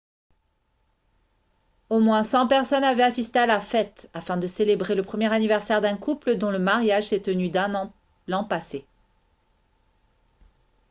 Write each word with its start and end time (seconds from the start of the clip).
au 1.91 1.99
moins 1.99 2.23
100 2.23 2.47
personnes 2.47 2.83
avaient 2.83 3.03
assisté 3.03 3.37
à 3.37 3.45
la 3.45 3.61
fête 3.61 4.09
afin 4.15 4.35
de 4.35 4.47
célébrer 4.47 4.95
le 4.95 5.03
premier 5.03 5.31
anniversaire 5.31 5.79
d'un 5.79 5.95
couple 5.95 6.37
dont 6.37 6.49
le 6.49 6.57
mariage 6.57 7.09
s'est 7.09 7.21
tenu 7.21 7.51
l'an 8.27 8.43
passé 8.45 8.83